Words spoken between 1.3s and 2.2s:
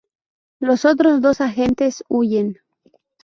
agentes